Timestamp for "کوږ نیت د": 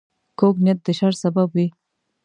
0.39-0.87